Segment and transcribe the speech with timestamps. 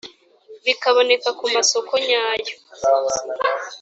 [0.65, 2.53] bikaboneka ku masoko nyayo